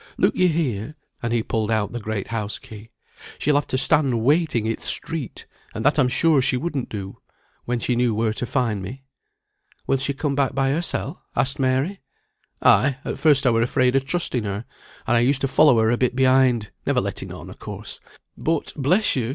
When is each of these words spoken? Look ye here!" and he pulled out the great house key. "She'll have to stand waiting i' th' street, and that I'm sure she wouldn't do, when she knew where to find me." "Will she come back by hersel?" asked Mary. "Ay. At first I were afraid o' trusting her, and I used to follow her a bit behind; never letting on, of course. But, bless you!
Look 0.17 0.35
ye 0.35 0.47
here!" 0.47 0.95
and 1.21 1.31
he 1.31 1.43
pulled 1.43 1.69
out 1.69 1.91
the 1.91 1.99
great 1.99 2.29
house 2.29 2.57
key. 2.57 2.89
"She'll 3.37 3.53
have 3.53 3.67
to 3.67 3.77
stand 3.77 4.21
waiting 4.23 4.67
i' 4.67 4.73
th' 4.73 4.81
street, 4.81 5.45
and 5.75 5.85
that 5.85 5.99
I'm 5.99 6.07
sure 6.07 6.41
she 6.41 6.57
wouldn't 6.57 6.89
do, 6.89 7.19
when 7.65 7.77
she 7.79 7.95
knew 7.95 8.15
where 8.15 8.33
to 8.33 8.47
find 8.47 8.81
me." 8.81 9.03
"Will 9.85 9.99
she 9.99 10.15
come 10.15 10.33
back 10.33 10.55
by 10.55 10.71
hersel?" 10.71 11.21
asked 11.35 11.59
Mary. 11.59 11.99
"Ay. 12.63 12.97
At 13.05 13.19
first 13.19 13.45
I 13.45 13.51
were 13.51 13.61
afraid 13.61 13.95
o' 13.95 13.99
trusting 13.99 14.43
her, 14.43 14.65
and 15.05 15.17
I 15.17 15.19
used 15.19 15.41
to 15.41 15.47
follow 15.47 15.77
her 15.77 15.91
a 15.91 15.97
bit 15.99 16.15
behind; 16.15 16.71
never 16.87 16.99
letting 16.99 17.31
on, 17.31 17.51
of 17.51 17.59
course. 17.59 17.99
But, 18.35 18.73
bless 18.75 19.15
you! 19.15 19.29